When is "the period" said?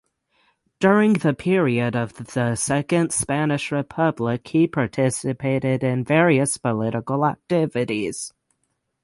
1.13-1.95